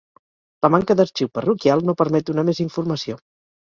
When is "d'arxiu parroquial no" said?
1.01-1.97